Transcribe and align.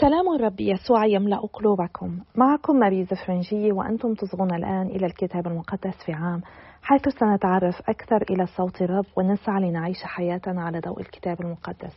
سلام 0.00 0.34
الرب 0.34 0.60
يسوع 0.60 1.06
يملأ 1.06 1.36
قلوبكم. 1.36 2.18
معكم 2.34 2.76
ماريزا 2.76 3.16
فرنجية 3.26 3.72
وأنتم 3.72 4.14
تصغون 4.14 4.54
الآن 4.54 4.86
إلى 4.86 5.06
الكتاب 5.06 5.46
المقدس 5.46 5.94
في 6.06 6.12
عام 6.12 6.42
حيث 6.82 7.08
سنتعرف 7.08 7.74
أكثر 7.88 8.22
إلى 8.30 8.46
صوت 8.46 8.82
الرب 8.82 9.04
ونسعى 9.16 9.60
لنعيش 9.60 9.96
حياتنا 10.04 10.62
على 10.62 10.80
ضوء 10.80 11.00
الكتاب 11.00 11.40
المقدس. 11.40 11.92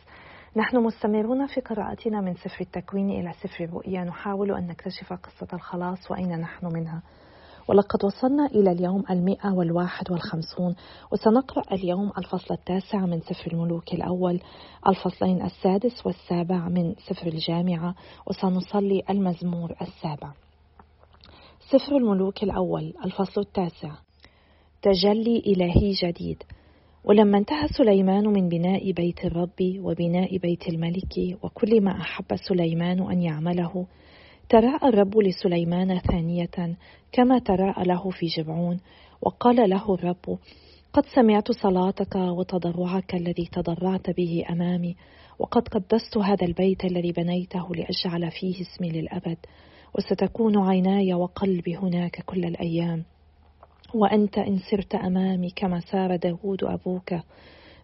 نحن 0.56 0.76
مستمرون 0.76 1.46
في 1.46 1.60
قراءتنا 1.60 2.20
من 2.20 2.34
سفر 2.34 2.60
التكوين 2.60 3.10
إلى 3.10 3.32
سفر 3.32 3.64
الرؤيا. 3.64 4.04
نحاول 4.04 4.52
أن 4.52 4.66
نكتشف 4.66 5.12
قصة 5.12 5.48
الخلاص 5.52 6.10
وأين 6.10 6.40
نحن 6.40 6.66
منها. 6.74 7.02
ولقد 7.70 8.04
وصلنا 8.04 8.46
إلى 8.46 8.72
اليوم 8.72 9.04
المئة 9.10 9.52
والواحد 9.52 10.10
والخمسون 10.10 10.74
وسنقرأ 11.12 11.62
اليوم 11.72 12.12
الفصل 12.18 12.54
التاسع 12.54 13.06
من 13.06 13.20
سفر 13.20 13.52
الملوك 13.52 13.94
الأول 13.94 14.40
الفصلين 14.88 15.42
السادس 15.42 16.06
والسابع 16.06 16.68
من 16.68 16.94
سفر 16.94 17.26
الجامعة 17.26 17.94
وسنصلي 18.26 19.02
المزمور 19.10 19.74
السابع. 19.82 20.32
سفر 21.70 21.96
الملوك 21.96 22.42
الأول 22.42 22.94
الفصل 23.04 23.40
التاسع. 23.40 23.92
تجلي 24.82 25.42
إلهي 25.46 25.92
جديد. 26.02 26.42
ولما 27.04 27.38
انتهى 27.38 27.68
سليمان 27.68 28.26
من 28.26 28.48
بناء 28.48 28.92
بيت 28.92 29.24
الرب 29.24 29.78
وبناء 29.78 30.36
بيت 30.38 30.68
الملك 30.68 31.38
وكل 31.42 31.80
ما 31.80 32.00
أحب 32.00 32.36
سليمان 32.48 33.10
أن 33.10 33.22
يعمله 33.22 33.86
تراءى 34.50 34.88
الرب 34.88 35.18
لسليمان 35.18 35.98
ثانية 35.98 36.76
كما 37.12 37.38
تراءى 37.38 37.84
له 37.84 38.10
في 38.10 38.26
جبعون؟ 38.26 38.80
وقال 39.22 39.70
له 39.70 39.94
الرب 39.94 40.38
قد 40.92 41.04
سمعت 41.14 41.52
صلاتك 41.52 42.14
وتضرعك 42.14 43.14
الذي 43.14 43.48
تضرعت 43.52 44.10
به 44.10 44.44
أمامي 44.50 44.96
وقد 45.38 45.68
قدست 45.68 46.16
هذا 46.16 46.46
البيت 46.46 46.84
الذي 46.84 47.12
بنيته 47.12 47.68
لأجعل 47.74 48.30
فيه 48.30 48.54
اسمي 48.60 48.90
للأبد 48.90 49.36
وستكون 49.94 50.58
عيناي 50.58 51.14
وقلبي 51.14 51.76
هناك 51.76 52.22
كل 52.26 52.44
الأيام 52.44 53.04
وأنت 53.94 54.38
إن 54.38 54.58
سرت 54.70 54.94
أمامي 54.94 55.50
كما 55.56 55.80
سار 55.80 56.16
داود 56.16 56.64
أبوك 56.64 57.14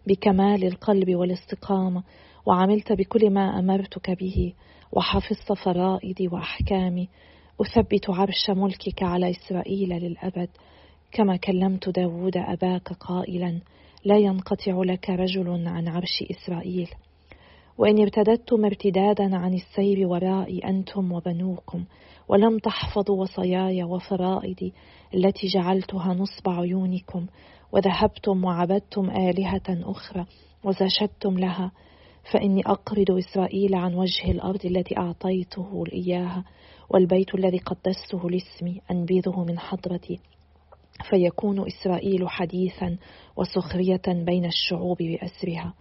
بكمال 0.07 0.63
القلب 0.63 1.15
والاستقامة 1.15 2.03
وعملت 2.45 2.91
بكل 2.91 3.29
ما 3.29 3.59
أمرتك 3.59 4.11
به 4.11 4.53
وحفظت 4.91 5.53
فرائضي 5.53 6.27
وأحكامي. 6.27 7.09
أثبت 7.61 8.09
عرش 8.09 8.49
ملكك 8.49 9.03
على 9.03 9.29
إسرائيل 9.29 9.89
للأبد. 9.89 10.49
كما 11.11 11.37
كلمت 11.37 11.89
داود 11.89 12.37
أباك 12.37 12.93
قائلا 12.93 13.59
لا 14.05 14.17
ينقطع 14.17 14.81
لك 14.83 15.09
رجل 15.09 15.67
عن 15.67 15.87
عرش 15.87 16.23
إسرائيل. 16.31 16.89
وإن 17.77 18.01
ارتددتم 18.01 18.65
ارتدادا 18.65 19.35
عن 19.35 19.53
السير 19.53 20.07
ورائي 20.07 20.59
أنتم 20.59 21.11
وبنوكم 21.11 21.85
ولم 22.27 22.57
تحفظوا 22.57 23.21
وصاياي 23.21 23.83
وفرائضي 23.83 24.73
التي 25.15 25.47
جعلتها 25.47 26.13
نصب 26.13 26.49
عيونكم 26.49 27.25
وذهبتم 27.71 28.45
وعبدتم 28.45 29.09
آلهة 29.09 29.61
أخرى 29.69 30.25
وزشدتم 30.63 31.39
لها. 31.39 31.71
فإني 32.31 32.61
أقرض 32.65 33.11
إسرائيل 33.11 33.75
عن 33.75 33.93
وجه 33.93 34.31
الأرض 34.31 34.65
التي 34.65 34.97
أعطيته 34.97 35.83
إياها 35.93 36.43
والبيت 36.89 37.35
الذي 37.35 37.57
قدسته 37.57 38.29
لاسمي 38.29 38.81
أنبذه 38.91 39.43
من 39.43 39.59
حضرتي. 39.59 40.19
فيكون 41.09 41.67
إسرائيل 41.67 42.29
حديثا 42.29 42.97
وسخرية 43.37 44.01
بين 44.07 44.45
الشعوب 44.45 44.97
بأسرها. 44.97 45.73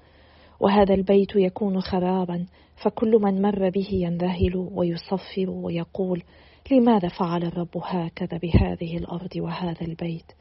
وهذا 0.60 0.94
البيت 0.94 1.36
يكون 1.36 1.80
خرابا 1.80 2.46
فكل 2.76 3.10
من 3.22 3.42
مر 3.42 3.70
به 3.70 3.88
ينذهل 3.92 4.56
ويصفر 4.56 5.50
ويقول 5.50 6.22
لماذا 6.70 7.08
فعل 7.08 7.44
الرب 7.44 7.76
هكذا 7.82 8.38
بهذه 8.38 8.96
الأرض 8.96 9.36
وهذا 9.36 9.80
البيت؟ 9.82 10.32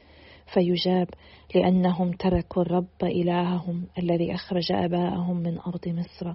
فيجاب 0.54 1.08
لأنهم 1.54 2.12
تركوا 2.12 2.62
الرب 2.62 3.02
إلههم 3.02 3.86
الذي 3.98 4.34
أخرج 4.34 4.72
آباءهم 4.72 5.36
من 5.36 5.58
أرض 5.58 5.88
مصر. 5.88 6.32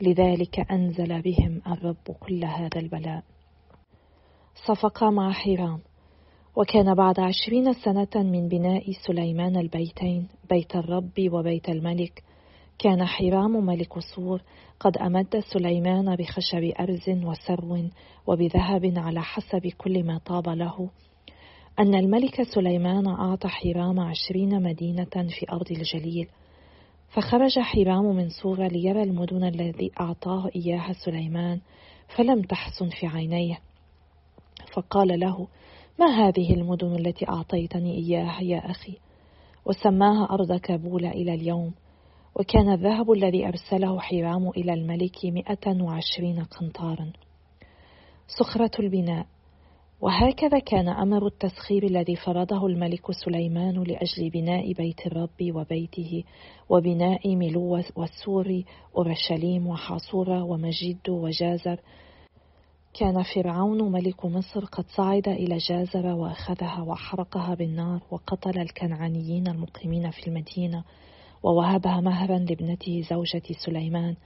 لذلك 0.00 0.72
أنزل 0.72 1.22
بهم 1.22 1.62
الرب 1.66 2.16
كل 2.20 2.44
هذا 2.44 2.80
البلاء. 2.80 3.22
صفق 4.66 5.04
مع 5.04 5.32
حيرام 5.32 5.80
وكان 6.56 6.94
بعد 6.94 7.20
عشرين 7.20 7.72
سنة 7.72 8.08
من 8.14 8.48
بناء 8.48 8.92
سليمان 9.06 9.56
البيتين 9.56 10.28
بيت 10.50 10.76
الرب 10.76 11.12
وبيت 11.32 11.68
الملك 11.68 12.22
كان 12.78 13.04
حرام 13.04 13.66
ملك 13.66 13.98
صور 13.98 14.42
قد 14.80 14.96
أمد 14.96 15.42
سليمان 15.52 16.16
بخشب 16.16 16.72
أرز 16.80 17.08
وسرو 17.08 17.88
وبذهب 18.26 18.92
على 18.96 19.22
حسب 19.22 19.66
كل 19.66 20.04
ما 20.04 20.18
طاب 20.18 20.48
له 20.48 20.90
أن 21.78 21.94
الملك 21.94 22.42
سليمان 22.42 23.06
أعطى 23.06 23.48
حرام 23.48 24.00
عشرين 24.00 24.62
مدينة 24.62 25.28
في 25.38 25.46
أرض 25.52 25.70
الجليل 25.70 26.28
فخرج 27.08 27.58
حرام 27.58 28.16
من 28.16 28.28
صورة 28.28 28.66
ليرى 28.66 29.02
المدن 29.02 29.44
الذي 29.44 29.90
أعطاه 30.00 30.50
إياها 30.56 30.92
سليمان 30.92 31.60
فلم 32.16 32.42
تحسن 32.42 32.88
في 32.88 33.06
عينيه. 33.06 33.58
فقال 34.72 35.20
له 35.20 35.48
ما 36.00 36.06
هذه 36.06 36.54
المدن 36.54 36.94
التي 36.94 37.28
أعطيتني 37.28 37.94
إياها 37.94 38.42
يا 38.42 38.70
أخي؟ 38.70 38.98
وسماها 39.66 40.24
أرض 40.30 40.52
كابول 40.52 41.06
إلى 41.06 41.34
اليوم 41.34 41.72
وكان 42.34 42.72
الذهب 42.72 43.12
الذي 43.12 43.48
أرسله 43.48 44.00
حرام 44.00 44.48
إلى 44.48 44.74
الملك 44.74 45.24
مئة 45.24 45.82
وعشرين 45.82 46.44
قنطارا. 46.44 47.12
صخرة 48.28 48.70
البناء. 48.78 49.26
وهكذا 50.00 50.58
كان 50.58 50.88
أمر 50.88 51.26
التسخير 51.26 51.84
الذي 51.84 52.16
فرضه 52.16 52.66
الملك 52.66 53.12
سليمان 53.12 53.82
لأجل 53.82 54.30
بناء 54.30 54.72
بيت 54.72 55.06
الرب 55.06 55.54
وبيته 55.54 56.24
وبناء 56.68 57.36
ملو 57.36 57.82
والسور 57.96 58.62
أورشليم 58.96 59.66
وحاصورة 59.66 60.42
ومجد 60.42 61.08
وجازر. 61.08 61.80
كان 63.00 63.22
فرعون 63.34 63.92
ملك 63.92 64.24
مصر 64.24 64.64
قد 64.64 64.84
صعد 64.96 65.28
إلى 65.28 65.56
جازر 65.56 66.06
وأخذها 66.06 66.82
وحرقها 66.82 67.54
بالنار 67.54 68.02
وقتل 68.10 68.58
الكنعانيين 68.60 69.48
المقيمين 69.48 70.10
في 70.10 70.28
المدينة 70.28 70.84
ووهبها 71.42 72.00
مهرا 72.00 72.38
لابنته 72.38 73.02
زوجة 73.10 73.42
سليمان. 73.66 74.16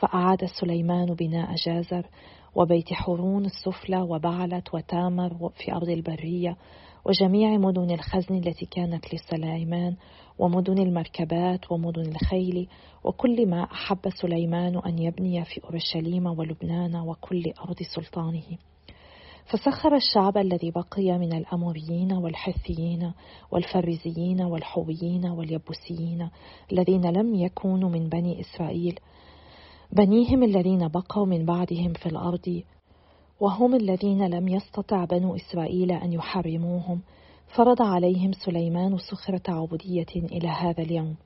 فأعاد 0.00 0.44
سليمان 0.44 1.14
بناء 1.14 1.54
جازر 1.54 2.06
وبيت 2.54 2.92
حورون 2.92 3.44
السفلى 3.44 4.02
وبعلت 4.02 4.74
وتامر 4.74 5.50
في 5.56 5.72
أرض 5.72 5.88
البرية 5.88 6.56
وجميع 7.04 7.56
مدن 7.56 7.90
الخزن 7.90 8.34
التي 8.34 8.66
كانت 8.66 9.14
لسليمان 9.14 9.96
ومدن 10.38 10.78
المركبات 10.78 11.72
ومدن 11.72 12.08
الخيل 12.08 12.68
وكل 13.04 13.46
ما 13.48 13.62
أحب 13.62 13.98
سليمان 14.08 14.80
أن 14.86 14.98
يبني 14.98 15.44
في 15.44 15.60
أورشليم 15.64 16.26
ولبنان 16.26 16.96
وكل 16.96 17.52
أرض 17.60 17.76
سلطانه. 17.94 18.58
فسخر 19.44 19.96
الشعب 19.96 20.38
الذي 20.38 20.70
بقي 20.70 21.18
من 21.18 21.32
الأموريين 21.32 22.12
والحثيين 22.12 23.12
والفرزيين 23.50 24.42
والحويين 24.42 25.26
واليبوسيين 25.26 26.28
الذين 26.72 27.06
لم 27.06 27.34
يكونوا 27.34 27.90
من 27.90 28.08
بني 28.08 28.40
إسرائيل 28.40 28.98
بنيهم 29.92 30.42
الذين 30.42 30.88
بقوا 30.88 31.26
من 31.26 31.44
بعدهم 31.44 31.92
في 31.92 32.06
الأرض 32.06 32.62
وهم 33.40 33.74
الذين 33.74 34.26
لم 34.26 34.48
يستطع 34.48 35.04
بنو 35.04 35.36
إسرائيل 35.36 35.92
أن 35.92 36.12
يحرموهم 36.12 37.02
فرض 37.56 37.82
عليهم 37.82 38.32
سليمان 38.32 38.98
سخرة 38.98 39.42
عبودية 39.48 40.06
إلى 40.16 40.48
هذا 40.48 40.82
اليوم. 40.82 41.16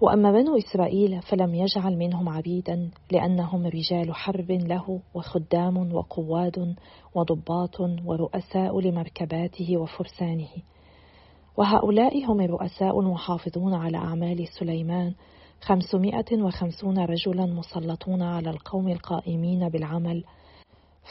وأما 0.00 0.32
بنو 0.32 0.56
إسرائيل 0.58 1.22
فلم 1.22 1.54
يجعل 1.54 1.96
منهم 1.96 2.28
عبيدا 2.28 2.90
لأنهم 3.12 3.66
رجال 3.66 4.14
حرب 4.14 4.50
له 4.50 5.00
وخدام 5.14 5.94
وقواد 5.94 6.74
وضباط 7.14 7.80
ورؤساء 7.80 8.80
لمركباته 8.80 9.76
وفرسانه. 9.76 10.50
وهؤلاء 11.56 12.24
هم 12.24 12.40
الرؤساء 12.40 13.00
المحافظون 13.00 13.74
على 13.74 13.96
أعمال 13.96 14.48
سليمان 14.58 15.14
خمسمائة 15.60 16.42
وخمسون 16.42 16.98
رجلا 16.98 17.46
مسلطون 17.46 18.22
على 18.22 18.50
القوم 18.50 18.88
القائمين 18.88 19.68
بالعمل. 19.68 20.24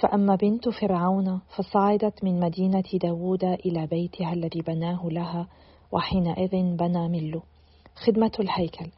فأما 0.02 0.36
بنت 0.36 0.70
فرعون 0.70 1.42
فصعدت 1.56 2.24
من 2.24 2.40
مدينة 2.40 2.84
داود 2.94 3.44
إلى 3.44 3.88
بيتها 3.88 4.34
الذي 4.34 4.62
بناه 4.62 5.10
لها 5.12 5.48
وحينئذ 5.92 6.76
بنى 6.76 7.08
ملو 7.08 7.42
خدمة 7.96 8.32
الهيكل. 8.40 8.92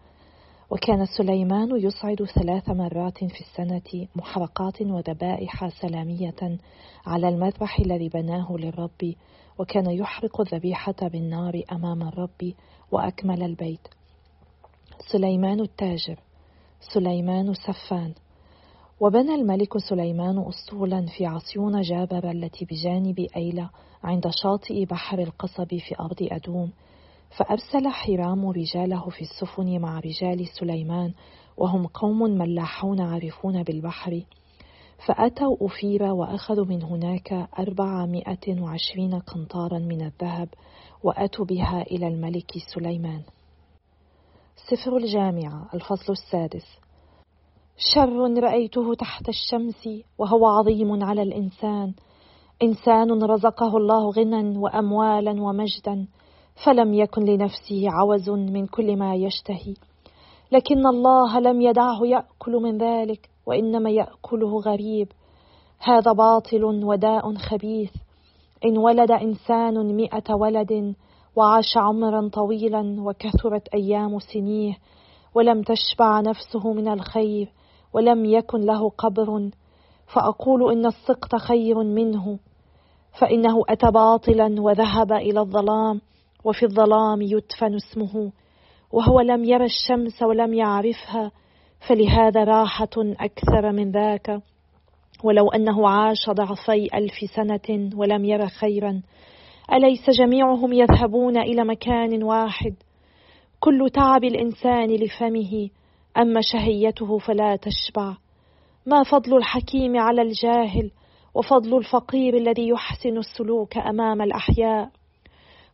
وكان 0.71 1.05
سليمان 1.05 1.69
يصعد 1.77 2.23
ثلاث 2.23 2.69
مرات 2.69 3.17
في 3.17 3.41
السنة 3.41 4.07
محرقات 4.15 4.81
وذبائح 4.81 5.67
سلامية 5.81 6.57
على 7.05 7.29
المذبح 7.29 7.79
الذي 7.79 8.09
بناه 8.09 8.55
للرب 8.59 9.13
وكان 9.59 9.91
يحرق 9.91 10.41
الذبيحة 10.41 10.95
بالنار 11.01 11.61
أمام 11.71 12.01
الرب 12.01 12.53
وأكمل 12.91 13.43
البيت. 13.43 13.87
سليمان 15.07 15.59
التاجر 15.59 16.19
سليمان 16.93 17.53
سفان 17.53 18.13
وبنى 18.99 19.35
الملك 19.35 19.77
سليمان 19.77 20.47
أسطولا 20.47 21.05
في 21.17 21.25
عصيون 21.25 21.81
جابر 21.81 22.31
التي 22.31 22.65
بجانب 22.65 23.27
أيلة 23.35 23.69
عند 24.03 24.29
شاطئ 24.43 24.85
بحر 24.85 25.19
القصب 25.19 25.67
في 25.67 25.95
أرض 25.99 26.17
أدوم 26.21 26.71
فأرسل 27.37 27.87
حرام 27.87 28.49
رجاله 28.49 29.09
في 29.09 29.21
السفن 29.21 29.79
مع 29.79 29.99
رجال 29.99 30.47
سليمان 30.47 31.13
وهم 31.57 31.87
قوم 31.87 32.19
ملاحون 32.19 33.01
عارفون 33.01 33.63
بالبحر. 33.63 34.23
فأتوا 35.05 35.57
أفير 35.61 36.03
وأخذوا 36.03 36.65
من 36.65 36.83
هناك 36.83 37.49
أربعمائة 37.59 38.61
وعشرين 38.61 39.19
قنطارا 39.19 39.79
من 39.79 40.01
الذهب 40.01 40.49
وأتوا 41.03 41.45
بها 41.45 41.81
إلى 41.81 42.07
الملك 42.07 42.51
سليمان. 42.75 43.21
سفر 44.69 44.97
الجامعة 44.97 45.69
الفصل 45.73 46.13
السادس. 46.13 46.65
شر 47.77 48.39
رأيته 48.39 48.93
تحت 48.93 49.29
الشمس 49.29 49.89
وهو 50.17 50.45
عظيم 50.45 51.03
على 51.03 51.21
الإنسان. 51.21 51.93
إنسان 52.63 53.23
رزقه 53.23 53.77
الله 53.77 54.11
غنى 54.11 54.57
وأموالا 54.57 55.41
ومجدا 55.41 56.07
فلم 56.65 56.93
يكن 56.93 57.25
لنفسه 57.25 57.89
عوز 57.89 58.29
من 58.29 58.67
كل 58.67 58.97
ما 58.97 59.15
يشتهي. 59.15 59.73
لكن 60.51 60.87
الله 60.87 61.39
لم 61.39 61.61
يدعه 61.61 61.99
يأكل 62.05 62.51
من 62.51 62.77
ذلك 62.77 63.29
وإنما 63.45 63.89
يأكله 63.89 64.59
غريب. 64.59 65.07
هذا 65.79 66.11
باطل 66.11 66.63
وداء 66.63 67.35
خبيث. 67.35 67.91
إن 68.65 68.77
ولد 68.77 69.11
إنسان 69.11 69.95
مئة 69.95 70.35
ولد 70.35 70.95
وعاش 71.35 71.77
عمرا 71.77 72.29
طويلا 72.29 72.95
وكثرت 72.99 73.67
أيام 73.73 74.19
سنيه 74.19 74.77
ولم 75.35 75.61
تشبع 75.61 76.21
نفسه 76.21 76.73
من 76.73 76.87
الخير 76.87 77.51
ولم 77.93 78.25
يكن 78.25 78.59
له 78.61 78.89
قبر 78.89 79.49
فأقول 80.13 80.71
إن 80.71 80.85
السقط 80.85 81.35
خير 81.35 81.83
منه 81.83 82.39
فإنه 83.19 83.63
أتى 83.69 83.91
باطلا 83.91 84.61
وذهب 84.61 85.11
إلى 85.11 85.39
الظلام 85.39 86.01
وفي 86.43 86.65
الظلام 86.65 87.21
يدفن 87.21 87.75
اسمه 87.75 88.31
وهو 88.91 89.19
لم 89.19 89.43
ير 89.43 89.63
الشمس 89.63 90.23
ولم 90.23 90.53
يعرفها 90.53 91.31
فلهذا 91.87 92.43
راحة 92.43 92.89
أكثر 92.97 93.71
من 93.71 93.91
ذاك 93.91 94.41
ولو 95.23 95.49
أنه 95.49 95.89
عاش 95.89 96.29
ضعفي 96.29 96.87
ألف 96.93 97.13
سنة 97.35 97.89
ولم 97.95 98.25
ير 98.25 98.47
خيرا. 98.47 99.01
أليس 99.73 100.09
جميعهم 100.09 100.73
يذهبون 100.73 101.37
إلى 101.37 101.63
مكان 101.65 102.23
واحد؟ 102.23 102.75
كل 103.59 103.89
تعب 103.93 104.23
الإنسان 104.23 104.89
لفمه 104.95 105.69
أما 106.17 106.41
شهيته 106.41 107.17
فلا 107.17 107.55
تشبع. 107.55 108.15
ما 108.85 109.03
فضل 109.03 109.37
الحكيم 109.37 109.99
على 109.99 110.21
الجاهل 110.21 110.91
وفضل 111.35 111.77
الفقير 111.77 112.37
الذي 112.37 112.67
يحسن 112.67 113.17
السلوك 113.17 113.77
أمام 113.77 114.21
الأحياء؟ 114.21 114.89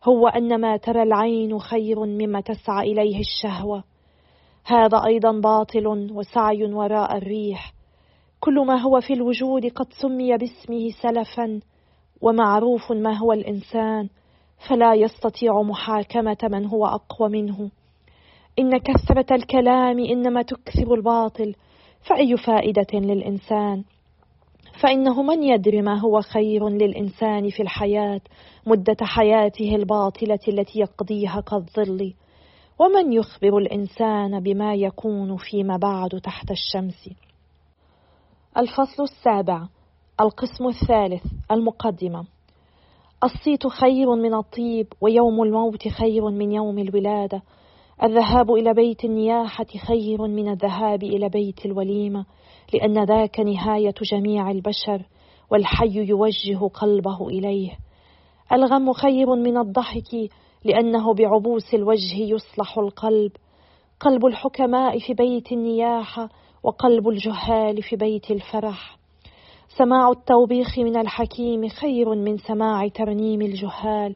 هو 0.04 0.28
أن 0.28 0.60
ما 0.60 0.76
ترى 0.76 1.02
العين 1.02 1.58
خير 1.58 2.04
مما 2.04 2.40
تسعى 2.40 2.92
إليه 2.92 3.20
الشهوة. 3.20 3.84
هذا 4.66 5.02
أيضا 5.06 5.40
باطل 5.40 5.86
وسعي 6.12 6.64
وراء 6.64 7.16
الريح. 7.16 7.72
كل 8.40 8.66
ما 8.66 8.80
هو 8.80 9.00
في 9.00 9.12
الوجود 9.12 9.66
قد 9.66 9.86
سمي 10.02 10.36
باسمه 10.36 10.90
سلفا. 11.02 11.60
ومعروف 12.20 12.92
ما 12.92 13.18
هو 13.18 13.32
الإنسان 13.32 14.08
فلا 14.68 14.94
يستطيع 14.94 15.62
محاكمة 15.62 16.36
من 16.42 16.66
هو 16.66 16.86
أقوى 16.86 17.28
منه. 17.28 17.70
إن 18.58 18.78
كثرة 18.78 19.34
الكلام 19.34 19.98
إنما 19.98 20.42
تكثر 20.42 20.94
الباطل 20.94 21.54
فأي 22.08 22.36
فائدة 22.36 22.86
للإنسان؟ 22.94 23.84
فإنه 24.82 25.22
من 25.22 25.42
يدري 25.42 25.82
ما 25.82 26.00
هو 26.00 26.20
خير 26.20 26.68
للإنسان 26.68 27.50
في 27.50 27.62
الحياة 27.62 28.20
مدة 28.66 28.96
حياته 29.02 29.74
الباطلة 29.74 30.38
التي 30.48 30.80
يقضيها 30.80 31.40
كالظل؟ 31.40 32.14
ومن 32.78 33.12
يخبر 33.12 33.58
الإنسان 33.58 34.40
بما 34.40 34.74
يكون 34.74 35.36
فيما 35.36 35.76
بعد 35.76 36.10
تحت 36.10 36.50
الشمس؟ 36.50 37.10
الفصل 38.56 39.02
السابع. 39.02 39.66
القسم 40.20 40.68
الثالث 40.68 41.22
المقدمة. 41.50 42.24
الصيت 43.24 43.66
خير 43.66 44.14
من 44.14 44.34
الطيب 44.34 44.86
ويوم 45.00 45.42
الموت 45.42 45.88
خير 45.88 46.30
من 46.30 46.52
يوم 46.52 46.78
الولادة. 46.78 47.42
الذهاب 48.02 48.50
إلى 48.50 48.74
بيت 48.74 49.04
النياحة 49.04 49.66
خير 49.86 50.22
من 50.22 50.48
الذهاب 50.48 51.02
إلى 51.02 51.28
بيت 51.28 51.66
الوليمة 51.66 52.26
لأن 52.74 53.04
ذاك 53.04 53.40
نهاية 53.40 53.94
جميع 54.12 54.50
البشر 54.50 55.02
والحي 55.50 56.08
يوجه 56.08 56.66
قلبه 56.74 57.28
إليه. 57.28 57.70
الغم 58.52 58.92
خير 58.92 59.34
من 59.34 59.56
الضحك 59.56 60.30
لأنه 60.64 61.14
بعبوس 61.14 61.74
الوجه 61.74 62.16
يصلح 62.16 62.78
القلب. 62.78 63.32
قلب 64.00 64.26
الحكماء 64.26 64.98
في 64.98 65.14
بيت 65.14 65.52
النياحة 65.52 66.28
وقلب 66.62 67.08
الجهال 67.08 67.82
في 67.82 67.96
بيت 67.96 68.30
الفرح. 68.30 68.97
سماع 69.78 70.10
التوبيخ 70.10 70.78
من 70.78 70.96
الحكيم 70.96 71.68
خير 71.68 72.14
من 72.14 72.38
سماع 72.38 72.88
ترنيم 72.88 73.42
الجهال 73.42 74.14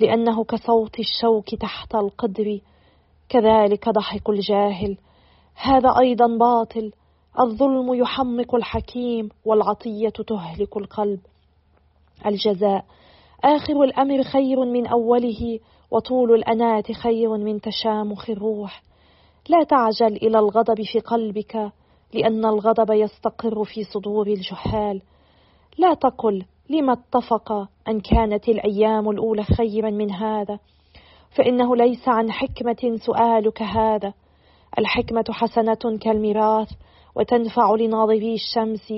لأنه 0.00 0.44
كصوت 0.44 0.98
الشوك 0.98 1.54
تحت 1.54 1.94
القدر 1.94 2.60
كذلك 3.28 3.88
ضحك 3.88 4.30
الجاهل. 4.30 4.96
هذا 5.54 5.98
أيضا 5.98 6.26
باطل 6.38 6.92
الظلم 7.40 7.94
يحمق 7.94 8.54
الحكيم 8.54 9.28
والعطية 9.44 10.08
تهلك 10.08 10.76
القلب. 10.76 11.20
الجزاء 12.26 12.84
آخر 13.44 13.82
الأمر 13.82 14.22
خير 14.22 14.64
من 14.64 14.86
أوله 14.86 15.58
وطول 15.90 16.34
الأنات 16.34 16.92
خير 16.92 17.36
من 17.36 17.60
تشامخ 17.60 18.30
الروح. 18.30 18.82
لا 19.48 19.64
تعجل 19.64 20.16
إلى 20.16 20.38
الغضب 20.38 20.82
في 20.82 21.00
قلبك 21.00 21.72
لأن 22.14 22.44
الغضب 22.44 22.90
يستقر 22.90 23.64
في 23.64 23.84
صدور 23.84 24.26
الجحال. 24.26 25.02
لا 25.78 25.94
تقل 25.94 26.44
لما 26.70 26.92
اتفق 26.92 27.52
أن 27.88 28.00
كانت 28.00 28.48
الأيام 28.48 29.10
الأولى 29.10 29.44
خيرا 29.44 29.90
من 29.90 30.10
هذا 30.10 30.58
فإنه 31.36 31.76
ليس 31.76 32.08
عن 32.08 32.32
حكمة 32.32 32.96
سؤالك 33.06 33.62
هذا. 33.62 34.12
الحكمة 34.78 35.24
حسنة 35.30 35.98
كالميراث 36.00 36.68
وتنفع 37.16 37.74
لناظري 37.74 38.34
الشمس 38.34 38.92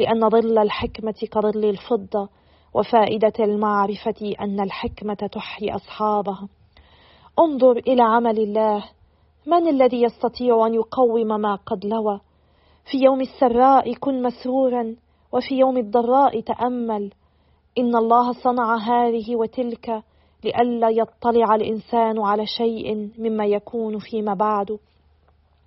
لأن 0.00 0.28
ظل 0.28 0.58
الحكمة 0.58 1.28
كظل 1.32 1.64
الفضة 1.64 2.28
وفائدة 2.74 3.32
المعرفة 3.40 4.34
أن 4.40 4.60
الحكمة 4.60 5.28
تحيي 5.32 5.74
أصحابها. 5.74 6.48
انظر 7.38 7.78
إلى 7.78 8.02
عمل 8.02 8.38
الله. 8.38 8.84
من 9.46 9.68
الذي 9.68 10.02
يستطيع 10.02 10.66
أن 10.66 10.74
يقوم 10.74 11.26
ما 11.26 11.54
قد 11.54 11.84
لوى؟ 11.84 12.20
في 12.90 12.98
يوم 13.04 13.20
السراء 13.20 13.94
كن 13.94 14.22
مسرورا 14.22 14.96
وفي 15.32 15.54
يوم 15.54 15.76
الضراء 15.76 16.40
تأمل. 16.40 17.12
إن 17.78 17.96
الله 17.96 18.32
صنع 18.32 18.76
هذه 18.76 19.36
وتلك 19.36 20.02
لئلا 20.44 20.88
يطلع 20.88 21.54
الإنسان 21.54 22.18
على 22.18 22.46
شيء 22.46 23.10
مما 23.18 23.46
يكون 23.46 23.98
فيما 23.98 24.34
بعد. 24.34 24.78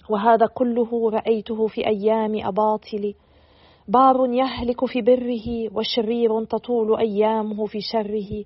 وهذا 0.10 0.46
كله 0.46 1.10
رأيته 1.10 1.68
في 1.68 1.88
أيام 1.88 2.48
أباطل. 2.48 3.14
بار 3.88 4.34
يهلك 4.34 4.86
في 4.86 5.02
بره 5.02 5.78
وشرير 5.78 6.44
تطول 6.44 6.98
أيامه 6.98 7.66
في 7.66 7.82
شره. 7.82 8.46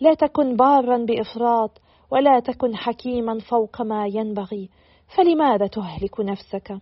لا 0.00 0.14
تكن 0.14 0.56
بارا 0.56 0.98
بإفراط 0.98 1.70
ولا 2.10 2.40
تكن 2.40 2.76
حكيما 2.76 3.38
فوق 3.38 3.82
ما 3.82 4.06
ينبغي. 4.06 4.68
فلماذا 5.16 5.66
تهلك 5.66 6.20
نفسك؟ 6.20 6.80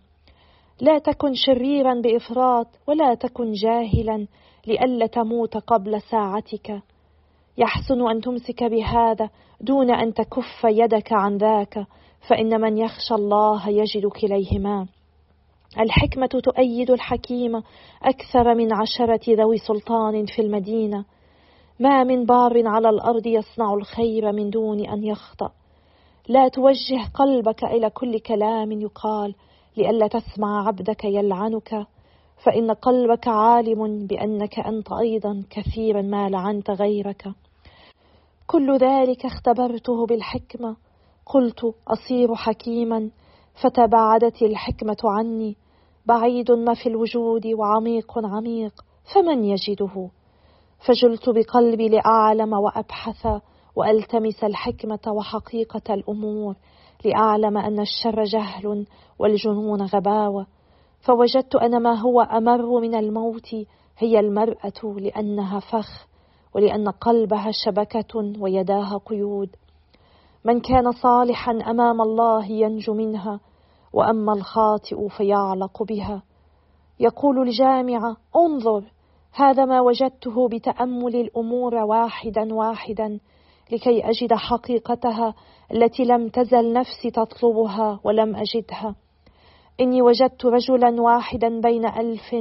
لا 0.81 0.97
تكن 0.97 1.33
شريرا 1.33 2.01
بإفراط 2.01 2.67
ولا 2.87 3.13
تكن 3.13 3.51
جاهلا 3.51 4.27
لئلا 4.67 5.05
تموت 5.05 5.57
قبل 5.57 6.01
ساعتك. 6.01 6.81
يحسن 7.57 8.09
أن 8.09 8.21
تمسك 8.21 8.63
بهذا 8.63 9.29
دون 9.61 9.91
أن 9.91 10.13
تكف 10.13 10.63
يدك 10.63 11.13
عن 11.13 11.37
ذاك 11.37 11.85
فإن 12.27 12.61
من 12.61 12.77
يخشى 12.77 13.13
الله 13.15 13.69
يجد 13.69 14.05
كليهما. 14.05 14.87
الحكمة 15.79 16.41
تؤيد 16.43 16.91
الحكيم 16.91 17.63
أكثر 18.03 18.55
من 18.55 18.73
عشرة 18.73 19.21
ذوي 19.29 19.57
سلطان 19.57 20.25
في 20.25 20.41
المدينة. 20.41 21.05
ما 21.79 22.03
من 22.03 22.25
بار 22.25 22.67
على 22.67 22.89
الأرض 22.89 23.27
يصنع 23.27 23.73
الخير 23.73 24.31
من 24.31 24.49
دون 24.49 24.85
أن 24.85 25.03
يخطأ. 25.03 25.51
لا 26.27 26.47
توجه 26.47 27.09
قلبك 27.13 27.63
إلى 27.63 27.89
كل 27.89 28.19
كلام 28.19 28.71
يقال 28.71 29.35
لئلا 29.77 30.07
تسمع 30.07 30.67
عبدك 30.67 31.05
يلعنك 31.05 31.87
فإن 32.45 32.71
قلبك 32.71 33.27
عالم 33.27 34.07
بأنك 34.07 34.59
أنت 34.59 34.91
أيضا 34.91 35.43
كثيرا 35.49 36.01
ما 36.01 36.29
لعنت 36.29 36.69
غيرك. 36.69 37.27
كل 38.47 38.77
ذلك 38.77 39.25
اختبرته 39.25 40.05
بالحكمة 40.05 40.75
قلت 41.25 41.73
أصير 41.87 42.35
حكيما 42.35 43.09
فتباعدت 43.61 44.41
الحكمة 44.41 44.97
عني. 45.03 45.55
بعيد 46.05 46.51
ما 46.51 46.73
في 46.73 46.89
الوجود 46.89 47.47
وعميق 47.47 48.25
عميق 48.25 48.85
فمن 49.13 49.45
يجده؟ 49.45 50.09
فجلت 50.87 51.29
بقلبي 51.29 51.89
لأعلم 51.89 52.53
وأبحث 52.53 53.27
وألتمس 53.75 54.43
الحكمة 54.43 54.99
وحقيقة 55.07 55.93
الأمور. 55.93 56.55
لأعلم 57.05 57.57
أن 57.57 57.79
الشر 57.79 58.23
جهل 58.23 58.85
والجنون 59.19 59.81
غباوة 59.81 60.47
فوجدت 60.99 61.55
أن 61.55 61.83
ما 61.83 61.93
هو 61.93 62.21
أمر 62.21 62.79
من 62.79 62.95
الموت 62.95 63.55
هي 63.97 64.19
المرأة 64.19 64.83
لأنها 64.83 65.59
فخ 65.59 66.07
ولأن 66.55 66.89
قلبها 66.89 67.51
شبكة 67.65 68.39
ويداها 68.39 68.97
قيود. 69.05 69.49
من 70.45 70.59
كان 70.59 70.91
صالحا 70.91 71.51
أمام 71.51 72.01
الله 72.01 72.45
ينجو 72.45 72.93
منها 72.93 73.39
وأما 73.93 74.33
الخاطئ 74.33 75.07
فيعلق 75.07 75.83
بها. 75.83 76.23
يقول 76.99 77.41
الجامع 77.41 78.15
انظر 78.35 78.83
هذا 79.33 79.65
ما 79.65 79.81
وجدته 79.81 80.47
بتأمل 80.47 81.15
الأمور 81.15 81.75
واحدا 81.75 82.53
واحدا 82.53 83.19
لكي 83.71 84.09
أجد 84.09 84.33
حقيقتها 84.33 85.33
التي 85.71 86.03
لم 86.03 86.29
تزل 86.29 86.73
نفسي 86.73 87.11
تطلبها 87.11 87.99
ولم 88.03 88.35
أجدها. 88.35 88.95
إني 89.79 90.01
وجدت 90.01 90.45
رجلا 90.45 91.01
واحدا 91.01 91.61
بين 91.61 91.85
ألف 91.85 92.35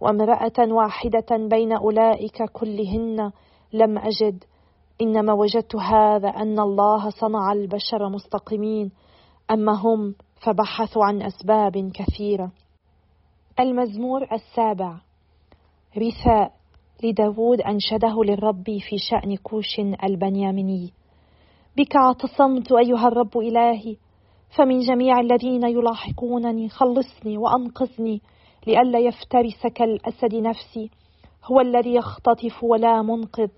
وامرأة 0.00 0.72
واحدة 0.72 1.48
بين 1.50 1.72
أولئك 1.72 2.42
كلهن 2.52 3.32
لم 3.72 3.98
أجد. 3.98 4.44
إنما 5.00 5.32
وجدت 5.32 5.76
هذا 5.76 6.28
أن 6.28 6.60
الله 6.60 7.10
صنع 7.10 7.52
البشر 7.52 8.08
مستقيمين 8.08 8.90
أما 9.50 9.72
هم 9.72 10.14
فبحثوا 10.40 11.04
عن 11.04 11.22
أسباب 11.22 11.90
كثيرة. 11.94 12.50
المزمور 13.60 14.28
السابع 14.32 14.96
رثاء. 15.96 16.57
لداود 17.02 17.60
أنشده 17.60 18.24
للرب 18.24 18.64
في 18.64 18.98
شأن 18.98 19.36
كوش 19.36 19.80
البنياميني. 20.04 20.92
بك 21.76 21.96
اعتصمت 21.96 22.72
أيها 22.72 23.08
الرب 23.08 23.38
إلهي 23.38 23.96
فمن 24.56 24.78
جميع 24.80 25.20
الذين 25.20 25.62
يلاحقونني 25.62 26.68
خلصني 26.68 27.38
وأنقذني 27.38 28.20
لئلا 28.66 28.98
يفترس 28.98 29.66
كالأسد 29.74 30.34
نفسي 30.34 30.90
هو 31.44 31.60
الذي 31.60 31.94
يختطف 31.94 32.64
ولا 32.64 33.02
منقذ. 33.02 33.48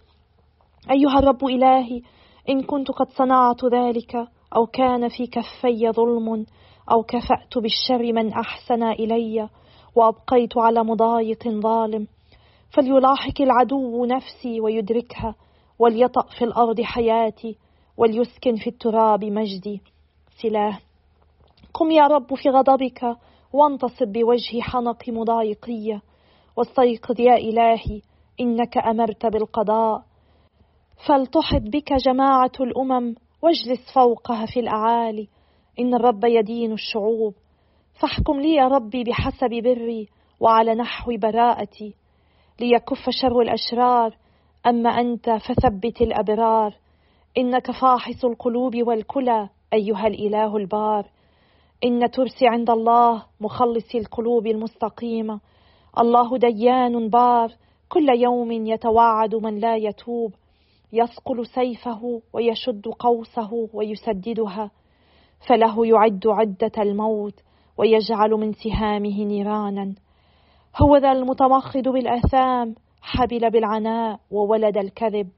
أيها 0.90 1.18
الرب 1.18 1.44
إلهي 1.44 2.02
إن 2.48 2.62
كنت 2.62 2.90
قد 2.90 3.08
صنعت 3.08 3.64
ذلك 3.64 4.16
أو 4.56 4.66
كان 4.66 5.08
في 5.08 5.26
كفي 5.26 5.90
ظلم 5.90 6.46
أو 6.92 7.02
كفأت 7.02 7.58
بالشر 7.58 8.12
من 8.12 8.32
أحسن 8.32 8.82
إلي 8.82 9.48
وأبقيت 9.96 10.58
على 10.58 10.84
مضايق 10.84 11.48
ظالم 11.48 12.06
فليلاحق 12.70 13.40
العدو 13.40 14.04
نفسي 14.04 14.60
ويدركها 14.60 15.34
وليطأ 15.78 16.26
في 16.38 16.44
الأرض 16.44 16.80
حياتي 16.80 17.56
وليسكن 17.96 18.56
في 18.56 18.66
التراب 18.66 19.24
مجدي. 19.24 19.80
سلاه. 20.42 20.78
قم 21.74 21.90
يا 21.90 22.06
رب 22.06 22.34
في 22.34 22.48
غضبك 22.48 23.16
وانتصب 23.52 24.12
بوجه 24.12 24.60
حنق 24.60 25.08
مضايقية 25.08 26.02
واستيقظ 26.56 27.20
يا 27.20 27.34
إلهي 27.34 28.00
إنك 28.40 28.78
أمرت 28.78 29.26
بالقضاء. 29.26 30.02
فلتحط 31.06 31.62
بك 31.62 31.92
جماعة 31.92 32.52
الأمم 32.60 33.14
واجلس 33.42 33.92
فوقها 33.94 34.46
في 34.46 34.60
الأعالي. 34.60 35.28
إن 35.78 35.94
الرب 35.94 36.24
يدين 36.24 36.72
الشعوب. 36.72 37.34
فاحكم 38.00 38.40
لي 38.40 38.54
يا 38.54 38.68
ربي 38.68 39.04
بحسب 39.04 39.50
بري 39.50 40.08
وعلى 40.40 40.74
نحو 40.74 41.16
براءتي. 41.16 41.99
ليكف 42.60 43.10
شر 43.10 43.40
الأشرار. 43.40 44.16
أما 44.66 44.90
أنت 44.90 45.30
فثبت 45.30 46.00
الأبرار. 46.00 46.74
إنك 47.38 47.70
فاحص 47.70 48.24
القلوب 48.24 48.76
والكلى 48.76 49.48
أيها 49.72 50.06
الإله 50.06 50.56
البار. 50.56 51.06
إن 51.84 52.10
ترسي 52.10 52.46
عند 52.46 52.70
الله 52.70 53.22
مخلص 53.40 53.94
القلوب 53.94 54.46
المستقيمة. 54.46 55.40
الله 55.98 56.38
ديان 56.38 57.08
بار. 57.08 57.52
كل 57.88 58.08
يوم 58.08 58.52
يتوعد 58.52 59.34
من 59.34 59.58
لا 59.58 59.76
يتوب. 59.76 60.32
يصقل 60.92 61.46
سيفه 61.46 62.22
ويشد 62.32 62.88
قوسه 62.88 63.68
ويسددها. 63.72 64.70
فله 65.48 65.86
يعد 65.86 66.26
عدة 66.26 66.82
الموت 66.82 67.34
ويجعل 67.78 68.30
من 68.30 68.52
سهامه 68.52 69.24
نيرانا. 69.24 69.94
هو 70.76 70.96
ذا 70.96 71.12
المتمخض 71.12 71.88
بالآثام 71.88 72.74
حبل 73.02 73.50
بالعناء 73.50 74.20
وولد 74.30 74.76
الكذب. 74.76 75.28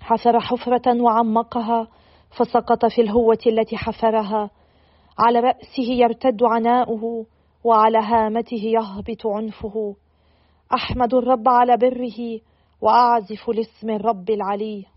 حفر 0.00 0.40
حفرة 0.40 1.02
وعمقها 1.02 1.88
فسقط 2.38 2.86
في 2.86 3.00
الهوة 3.00 3.38
التي 3.46 3.76
حفرها. 3.76 4.50
على 5.18 5.40
رأسه 5.40 5.92
يرتد 5.92 6.42
عناؤه 6.42 7.26
وعلى 7.64 7.98
هامته 7.98 8.62
يهبط 8.64 9.26
عنفه. 9.26 9.96
أحمد 10.74 11.14
الرب 11.14 11.48
على 11.48 11.76
بره 11.76 12.40
وأعزف 12.80 13.50
لاسم 13.50 13.90
الرب 13.90 14.30
العلي. 14.30 14.95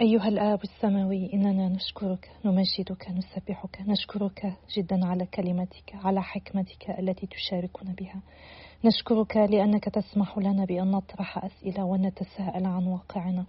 أيها 0.00 0.28
الآب 0.28 0.62
السماوي 0.62 1.32
إننا 1.34 1.68
نشكرك 1.68 2.30
نمجدك 2.44 3.10
نسبحك 3.10 3.80
نشكرك 3.80 4.56
جدا 4.76 5.06
على 5.06 5.26
كلمتك 5.26 5.94
على 5.94 6.22
حكمتك 6.22 6.90
التي 6.98 7.26
تشاركنا 7.26 7.94
بها. 7.98 8.22
نشكرك 8.84 9.36
لأنك 9.36 9.84
تسمح 9.84 10.38
لنا 10.38 10.64
بأن 10.64 10.90
نطرح 10.90 11.44
أسئلة 11.44 11.84
ونتساءل 11.84 12.66
عن 12.66 12.86
واقعنا. 12.86 13.46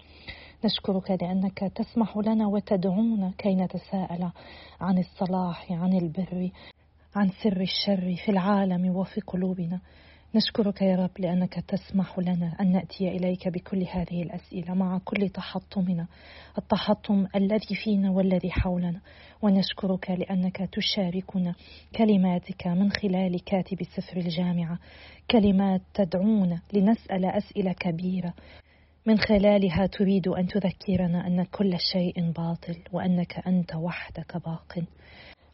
نشكرك 0.65 1.11
لأنك 1.11 1.59
تسمح 1.59 2.17
لنا 2.17 2.47
وتدعونا 2.47 3.33
كي 3.37 3.55
نتساءل 3.55 4.31
عن 4.81 4.97
الصلاح 4.97 5.71
عن 5.71 5.93
البر 5.93 6.49
عن 7.15 7.29
سر 7.43 7.61
الشر 7.61 8.15
في 8.25 8.31
العالم 8.31 8.95
وفي 8.95 9.21
قلوبنا. 9.21 9.81
نشكرك 10.35 10.81
يا 10.81 10.95
رب 10.95 11.09
لأنك 11.19 11.53
تسمح 11.53 12.19
لنا 12.19 12.55
أن 12.61 12.71
نأتي 12.71 13.07
إليك 13.07 13.47
بكل 13.47 13.85
هذه 13.91 14.23
الأسئلة 14.23 14.73
مع 14.73 14.99
كل 15.05 15.29
تحطمنا 15.29 16.07
التحطم 16.57 17.27
الذي 17.35 17.75
فينا 17.83 18.11
والذي 18.11 18.51
حولنا. 18.51 19.01
ونشكرك 19.41 20.09
لأنك 20.09 20.69
تشاركنا 20.71 21.55
كلماتك 21.95 22.67
من 22.67 22.91
خلال 22.91 23.43
كاتب 23.43 23.77
سفر 23.83 24.17
الجامعة 24.17 24.79
كلمات 25.31 25.81
تدعونا 25.93 26.61
لنسأل 26.73 27.25
أسئلة 27.25 27.73
كبيرة. 27.73 28.33
من 29.05 29.17
خلالها 29.17 29.85
تريد 29.85 30.27
أن 30.27 30.47
تذكرنا 30.47 31.27
أن 31.27 31.43
كل 31.43 31.75
شيء 31.93 32.31
باطل 32.31 32.77
وأنك 32.91 33.47
أنت 33.47 33.75
وحدك 33.75 34.37
باق. 34.37 34.83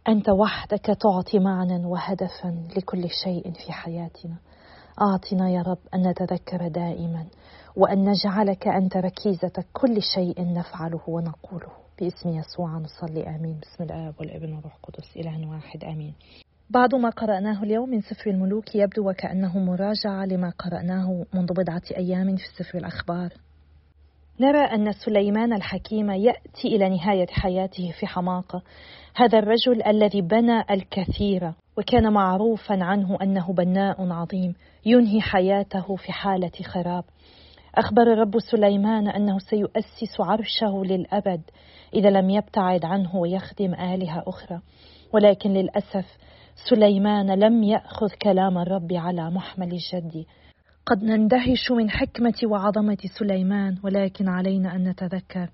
أنت 0.07 0.29
وحدك 0.29 0.85
تعطي 0.85 1.39
معنى 1.39 1.85
وهدفا 1.85 2.67
لكل 2.77 3.09
شيء 3.23 3.51
في 3.51 3.71
حياتنا. 3.71 4.37
أعطنا 5.01 5.49
يا 5.49 5.61
رب 5.61 5.77
أن 5.93 6.07
نتذكر 6.07 6.67
دائما 6.67 7.25
وأن 7.75 8.09
نجعلك 8.09 8.67
أنت 8.67 8.97
ركيزة 8.97 9.63
كل 9.73 10.01
شيء 10.15 10.53
نفعله 10.53 11.01
ونقوله. 11.07 11.71
باسم 12.01 12.29
يسوع 12.29 12.77
نصلي 12.77 13.29
آمين. 13.29 13.59
بسم 13.61 13.83
الآب 13.83 14.13
والابن 14.19 14.53
والروح 14.53 14.75
القدس 14.75 15.17
إله 15.17 15.49
واحد 15.49 15.83
آمين. 15.83 16.13
بعد 16.69 16.95
ما 16.95 17.09
قرأناه 17.09 17.63
اليوم 17.63 17.89
من 17.89 18.01
سفر 18.01 18.29
الملوك 18.29 18.75
يبدو 18.75 19.09
وكأنه 19.09 19.59
مراجعة 19.59 20.25
لما 20.25 20.49
قرأناه 20.49 21.25
منذ 21.33 21.53
بضعة 21.53 21.81
أيام 21.97 22.35
في 22.35 22.63
سفر 22.63 22.77
الأخبار. 22.77 23.33
نرى 24.39 24.65
أن 24.65 24.91
سليمان 24.91 25.53
الحكيم 25.53 26.11
يأتي 26.11 26.67
إلى 26.67 26.89
نهاية 26.89 27.27
حياته 27.27 27.93
في 27.99 28.07
حماقة. 28.07 28.61
هذا 29.15 29.39
الرجل 29.39 29.83
الذي 29.83 30.21
بنى 30.21 30.63
الكثير 30.71 31.53
وكان 31.77 32.13
معروفا 32.13 32.83
عنه 32.83 33.17
أنه 33.21 33.53
بناء 33.53 34.11
عظيم. 34.11 34.55
ينهي 34.85 35.21
حياته 35.21 35.95
في 35.95 36.11
حالة 36.11 36.51
خراب. 36.63 37.03
أخبر 37.75 38.13
الرب 38.13 38.39
سليمان 38.39 39.07
أنه 39.07 39.39
سيؤسس 39.39 40.19
عرشه 40.19 40.83
للأبد 40.85 41.41
إذا 41.93 42.09
لم 42.09 42.29
يبتعد 42.29 42.85
عنه 42.85 43.15
ويخدم 43.15 43.73
آلهة 43.73 44.23
أخرى. 44.27 44.61
ولكن 45.13 45.53
للأسف 45.53 46.17
سليمان 46.69 47.39
لم 47.39 47.63
يأخذ 47.63 48.09
كلام 48.21 48.57
الرب 48.57 48.93
على 48.93 49.31
محمل 49.31 49.71
الجد. 49.71 50.25
قد 50.85 51.03
نندهش 51.03 51.71
من 51.71 51.89
حكمة 51.89 52.33
وعظمة 52.43 52.97
سليمان 53.19 53.77
ولكن 53.83 54.27
علينا 54.27 54.75
أن 54.75 54.89
نتذكر 54.89 55.49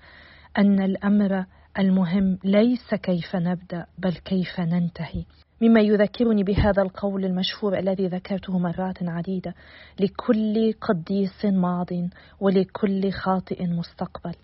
أن 0.57 0.83
الأمر 0.83 1.45
المهم 1.79 2.39
ليس 2.43 2.95
كيف 2.95 3.35
نبدأ 3.35 3.85
بل 3.97 4.11
كيف 4.11 4.59
ننتهي. 4.59 5.25
مما 5.61 5.81
يذكرني 5.81 6.43
بهذا 6.43 6.81
القول 6.81 7.25
المشهور 7.25 7.79
الذي 7.79 8.07
ذكرته 8.07 8.57
مرات 8.59 8.97
عديدة. 9.03 9.55
لكل 9.99 10.73
قديس 10.81 11.45
ماض 11.45 11.89
ولكل 12.39 13.11
خاطئ 13.11 13.67
مستقبل. 13.67 14.35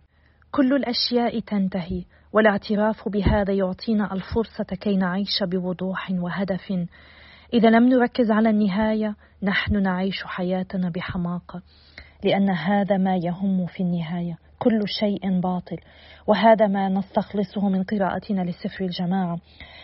كل 0.51 0.74
الأشياء 0.74 1.39
تنتهي 1.39 2.03
والاعتراف 2.34 3.10
بهذا 3.10 3.53
يعطينا 3.53 4.13
الفرصة 4.13 4.63
كي 4.63 4.98
نعيش 4.98 5.44
بوضوح 5.44 6.12
وهدف. 6.12 6.74
إذا 7.53 7.70
لم 7.70 7.89
نركز 7.89 8.32
على 8.32 8.50
النهاية 8.50 9.15
نحن 9.44 9.84
نعيش 9.84 10.24
حياتنا 10.24 10.89
بحماقة. 10.89 11.62
لأن 12.23 12.49
هذا 12.49 12.97
ما 12.97 13.15
يهم 13.15 13.65
في 13.65 13.83
النهاية 13.83 14.37
كل 14.59 14.87
شيء 14.87 15.39
باطل. 15.39 15.77
وهذا 16.27 16.67
ما 16.67 16.89
نستخلصه 16.89 17.69
من 17.69 17.83
قراءتنا 17.83 18.41
لسفر 18.41 18.85
الجماعة. 18.85 19.37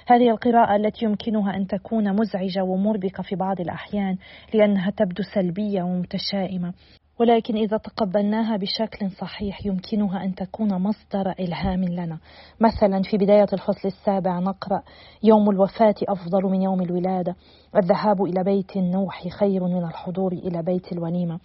هذه 0.08 0.30
القراءة 0.30 0.76
التي 0.76 1.06
يمكنها 1.06 1.56
أن 1.56 1.68
تكون 1.68 2.16
مزعجة 2.16 2.64
ومربكة 2.64 3.24
في 3.24 3.36
بعض 3.36 3.62
الأحيان 3.62 4.18
لأنها 4.54 4.92
تبدو 4.92 5.24
سلبية 5.24 5.84
ومتشائمة. 5.84 6.74
ولكن 7.20 7.56
إذا 7.58 7.78
تقبلناها 7.78 8.58
بشكل 8.58 9.12
صحيح 9.12 9.66
يمكنها 9.66 10.24
أن 10.24 10.36
تكون 10.36 10.74
مصدر 10.74 11.32
إلهام 11.40 11.84
لنا. 11.84 12.18
مثلا 12.60 13.02
في 13.12 13.18
بداية 13.18 13.48
الفصل 13.54 13.88
السابع 13.88 14.40
نقرأ 14.40 14.82
يوم 15.24 15.50
الوفاة 15.50 15.96
أفضل 16.08 16.44
من 16.44 16.62
يوم 16.62 16.82
الولادة. 16.82 17.36
الذهاب 17.76 18.24
إلى 18.24 18.44
بيت 18.44 18.78
النوح 18.78 19.28
خير 19.28 19.64
من 19.64 19.84
الحضور 19.84 20.34
إلى 20.34 20.64
بيت 20.64 20.92
الوليمة. 20.92 21.40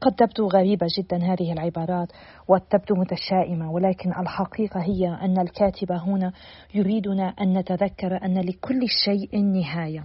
قد 0.00 0.12
تبدو 0.12 0.48
غريبة 0.48 0.86
جدا 0.98 1.16
هذه 1.16 1.52
العبارات 1.52 2.08
وتبدو 2.48 2.94
متشائمة 2.94 3.72
ولكن 3.72 4.10
الحقيقة 4.10 4.80
هي 4.80 5.08
أن 5.08 5.38
الكاتب 5.38 5.92
هنا 5.92 6.32
يريدنا 6.74 7.28
أن 7.40 7.58
نتذكر 7.58 8.24
أن 8.24 8.40
لكل 8.40 8.88
شيء 9.04 9.40
نهاية. 9.40 10.04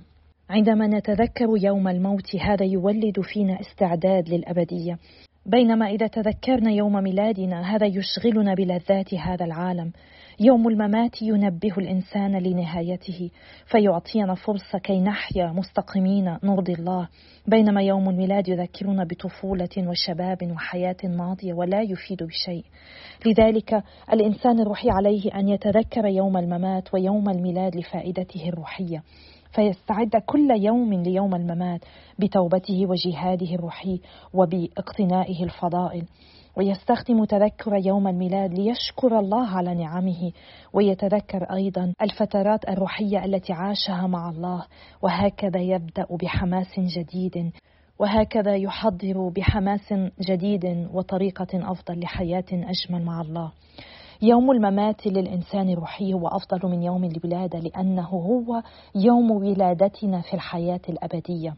عندما 0.49 0.87
نتذكر 0.87 1.47
يوم 1.61 1.87
الموت 1.87 2.35
هذا 2.35 2.65
يولد 2.65 3.21
فينا 3.21 3.59
استعداد 3.59 4.29
للأبدية. 4.29 4.97
بينما 5.45 5.87
إذا 5.87 6.07
تذكرنا 6.07 6.71
يوم 6.71 6.93
ميلادنا 6.93 7.75
هذا 7.75 7.85
يشغلنا 7.85 8.53
بلذات 8.53 9.13
هذا 9.13 9.45
العالم. 9.45 9.91
يوم 10.39 10.67
الممات 10.67 11.21
ينبه 11.21 11.73
الإنسان 11.77 12.37
لنهايته 12.37 13.29
فيعطينا 13.65 14.35
فرصة 14.35 14.79
كي 14.79 14.99
نحيا 14.99 15.47
مستقيمين 15.47 16.37
نرضي 16.43 16.73
الله. 16.73 17.07
بينما 17.47 17.81
يوم 17.81 18.09
الميلاد 18.09 18.47
يذكرنا 18.47 19.03
بطفولة 19.03 19.69
وشباب 19.77 20.51
وحياة 20.51 20.97
ماضية 21.03 21.53
ولا 21.53 21.81
يفيد 21.81 22.23
بشيء. 22.23 22.65
لذلك 23.25 23.83
الإنسان 24.13 24.59
الروحي 24.59 24.89
عليه 24.89 25.35
أن 25.35 25.49
يتذكر 25.49 26.05
يوم 26.05 26.37
الممات 26.37 26.93
ويوم 26.93 27.29
الميلاد 27.29 27.75
لفائدته 27.75 28.49
الروحية. 28.49 29.03
فيستعد 29.53 30.15
كل 30.25 30.51
يوم 30.51 30.93
ليوم 30.93 31.35
الممات 31.35 31.81
بتوبته 32.19 32.85
وجهاده 32.85 33.55
الروحي 33.55 33.99
وباقتنائه 34.33 35.43
الفضائل. 35.43 36.03
ويستخدم 36.57 37.23
تذكر 37.25 37.75
يوم 37.75 38.07
الميلاد 38.07 38.53
ليشكر 38.53 39.19
الله 39.19 39.47
على 39.47 39.75
نعمه. 39.75 40.31
ويتذكر 40.73 41.43
أيضا 41.43 41.93
الفترات 42.01 42.69
الروحية 42.69 43.25
التي 43.25 43.53
عاشها 43.53 44.07
مع 44.07 44.29
الله. 44.29 44.65
وهكذا 45.01 45.59
يبدأ 45.59 46.07
بحماس 46.21 46.79
جديد. 46.79 47.51
وهكذا 47.99 48.55
يحضر 48.55 49.29
بحماس 49.35 49.93
جديد 50.21 50.87
وطريقة 50.93 51.71
أفضل 51.71 51.99
لحياة 51.99 52.45
أجمل 52.51 53.05
مع 53.05 53.21
الله. 53.21 53.51
يوم 54.25 54.51
الممات 54.51 55.07
للإنسان 55.07 55.69
الروحي 55.69 56.13
هو 56.13 56.27
أفضل 56.27 56.69
من 56.69 56.83
يوم 56.83 57.03
الولادة 57.03 57.59
لأنه 57.59 58.07
هو 58.07 58.63
يوم 58.95 59.31
ولادتنا 59.31 60.21
في 60.21 60.33
الحياة 60.33 60.79
الأبدية. 60.89 61.55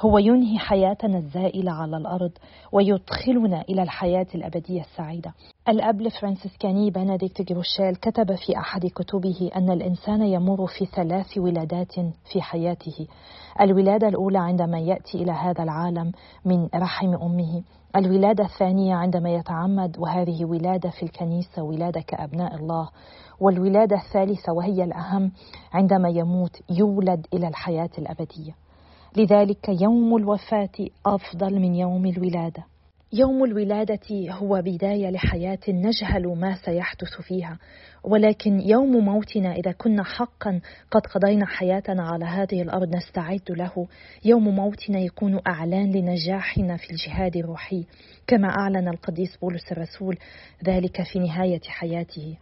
هو 0.00 0.18
ينهي 0.18 0.58
حياتنا 0.58 1.18
الزائلة 1.18 1.72
على 1.72 1.96
الأرض 1.96 2.30
ويدخلنا 2.72 3.62
إلى 3.68 3.82
الحياة 3.82 4.26
الأبدية 4.34 4.80
السعيدة. 4.80 5.34
الأب 5.68 6.00
الفرنسيسكاني 6.00 6.90
بنديكت 6.90 7.42
جروشيل 7.42 7.96
كتب 7.96 8.34
في 8.34 8.58
أحد 8.58 8.86
كتبه 8.86 9.50
أن 9.56 9.70
الإنسان 9.70 10.22
يمر 10.22 10.66
في 10.66 10.86
ثلاث 10.86 11.38
ولادات 11.38 11.94
في 12.32 12.42
حياته. 12.42 13.06
الولادة 13.60 14.08
الأولى 14.08 14.38
عندما 14.38 14.78
يأتي 14.78 15.22
إلى 15.22 15.32
هذا 15.32 15.62
العالم 15.62 16.12
من 16.44 16.68
رحم 16.74 17.14
أمه. 17.14 17.62
الولادة 17.96 18.44
الثانية 18.44 18.94
عندما 18.94 19.30
يتعمد 19.30 19.98
وهذه 19.98 20.44
ولادة 20.44 20.90
في 20.90 21.02
الكنيسة 21.02 21.62
ولادة 21.62 22.00
كأبناء 22.00 22.54
الله. 22.54 22.88
والولادة 23.40 23.96
الثالثة 23.96 24.52
وهي 24.52 24.84
الأهم 24.84 25.32
عندما 25.72 26.08
يموت 26.08 26.62
يولد 26.70 27.26
إلى 27.34 27.48
الحياة 27.48 27.90
الأبدية. 27.98 28.54
لذلك 29.16 29.68
يوم 29.68 30.16
الوفاة 30.16 30.88
أفضل 31.06 31.60
من 31.60 31.74
يوم 31.74 32.06
الولادة. 32.06 32.64
يوم 33.16 33.44
الولادة 33.44 34.30
هو 34.30 34.62
بداية 34.62 35.10
لحياة 35.10 35.58
نجهل 35.68 36.26
ما 36.26 36.54
سيحدث 36.54 37.20
فيها. 37.20 37.58
ولكن 38.04 38.60
يوم 38.60 39.04
موتنا 39.04 39.52
إذا 39.52 39.72
كنا 39.72 40.04
حقا 40.04 40.60
قد 40.90 41.00
قضينا 41.06 41.46
حياتنا 41.46 42.02
على 42.02 42.24
هذه 42.24 42.62
الأرض 42.62 42.96
نستعد 42.96 43.50
له. 43.50 43.86
يوم 44.24 44.48
موتنا 44.48 44.98
يكون 44.98 45.40
أعلان 45.46 45.92
لنجاحنا 45.92 46.76
في 46.76 46.90
الجهاد 46.90 47.36
الروحي 47.36 47.86
كما 48.26 48.48
أعلن 48.48 48.88
القديس 48.88 49.36
بولس 49.36 49.72
الرسول 49.72 50.18
ذلك 50.64 51.02
في 51.02 51.18
نهاية 51.18 51.60
حياته. 51.66 52.36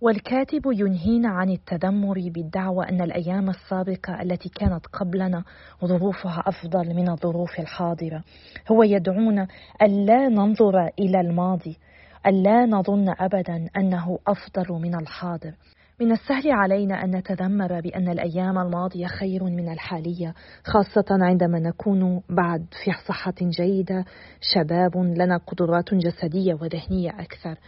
والكاتب 0.00 0.62
ينهينا 0.66 1.28
عن 1.28 1.50
التذمر 1.50 2.30
بالدعوى 2.34 2.88
أن 2.88 3.00
الأيام 3.00 3.50
السابقة 3.50 4.22
التي 4.22 4.48
كانت 4.48 4.86
قبلنا 4.86 5.44
ظروفها 5.84 6.42
أفضل 6.46 6.94
من 6.94 7.08
الظروف 7.08 7.60
الحاضرة. 7.60 8.24
هو 8.72 8.82
يدعونا 8.82 9.48
ألا 9.82 10.28
ننظر 10.28 10.90
إلى 10.98 11.20
الماضي 11.20 11.78
ألا 12.26 12.66
نظن 12.66 13.14
أبدا 13.20 13.68
أنه 13.76 14.18
أفضل 14.26 14.72
من 14.72 14.94
الحاضر. 14.94 15.52
من 16.00 16.12
السهل 16.12 16.50
علينا 16.50 17.04
أن 17.04 17.16
نتذمر 17.16 17.80
بأن 17.80 18.08
الأيام 18.08 18.58
الماضية 18.58 19.06
خير 19.06 19.44
من 19.44 19.72
الحالية 19.72 20.34
خاصة 20.64 21.04
عندما 21.10 21.58
نكون 21.58 22.22
بعد 22.28 22.66
في 22.84 22.90
صحة 23.08 23.34
جيدة 23.40 24.04
شباب 24.40 24.96
لنا 24.96 25.36
قدرات 25.36 25.94
جسدية 25.94 26.54
وذهنية 26.54 27.10
أكثر. 27.10 27.58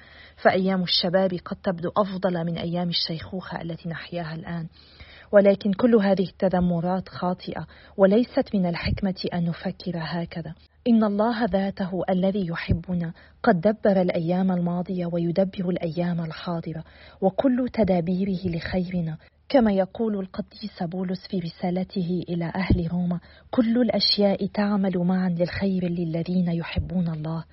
فأيام 0.42 0.82
الشباب 0.82 1.30
قد 1.44 1.56
تبدو 1.56 1.90
أفضل 1.96 2.44
من 2.44 2.58
أيام 2.58 2.88
الشيخوخة 2.88 3.62
التي 3.62 3.88
نحياها 3.88 4.34
الآن. 4.34 4.66
ولكن 5.32 5.72
كل 5.72 5.94
هذه 5.94 6.24
التذمرات 6.24 7.08
خاطئة 7.08 7.66
وليست 7.96 8.54
من 8.54 8.66
الحكمة 8.66 9.24
أن 9.34 9.44
نفكر 9.44 9.92
هكذا. 9.96 10.54
إن 10.88 11.04
الله 11.04 11.44
ذاته 11.44 12.02
الذي 12.10 12.46
يحبنا. 12.46 13.12
قد 13.42 13.60
دبر 13.60 14.00
الأيام 14.00 14.52
الماضية 14.52 15.06
ويدبر 15.06 15.68
الأيام 15.68 16.20
الحاضرة 16.20 16.84
وكل 17.20 17.68
تدابيره 17.72 18.56
لخيرنا. 18.56 19.16
كما 19.48 19.72
يقول 19.72 20.18
القديس 20.18 20.82
بولس 20.82 21.26
في 21.30 21.38
رسالته 21.38 22.24
إلى 22.28 22.52
أهل 22.54 22.88
روما 22.92 23.20
كل 23.50 23.78
الأشياء 23.78 24.46
تعمل 24.46 24.98
معا 24.98 25.28
للخير 25.28 25.88
للذين 25.88 26.48
يحبون 26.48 27.08
الله. 27.08 27.44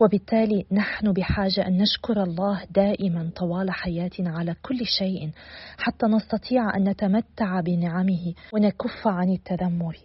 وبالتالي 0.00 0.66
نحن 0.72 1.12
بحاجة 1.12 1.66
أن 1.66 1.78
نشكر 1.78 2.22
الله 2.22 2.64
دائما 2.70 3.30
طوال 3.36 3.70
حياتنا 3.70 4.30
على 4.30 4.54
كل 4.62 4.86
شيء 4.98 5.30
حتى 5.78 6.06
نستطيع 6.06 6.76
أن 6.76 6.88
نتمتع 6.88 7.60
بنعمه 7.60 8.34
ونكف 8.52 9.06
عن 9.06 9.30
التذمر. 9.30 9.96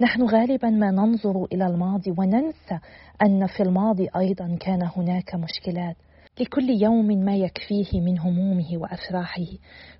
نحن 0.00 0.22
غالبا 0.22 0.70
ما 0.70 0.90
ننظر 0.90 1.44
إلى 1.52 1.66
الماضي 1.66 2.14
وننسى 2.18 2.78
أن 3.22 3.46
في 3.46 3.62
الماضي 3.62 4.08
أيضا 4.16 4.56
كان 4.60 4.88
هناك 4.96 5.34
مشكلات. 5.34 5.96
لكل 6.40 6.70
يوم 6.82 7.06
ما 7.06 7.36
يكفيه 7.36 8.00
من 8.00 8.18
همومه 8.18 8.68
وأفراحه. 8.76 9.46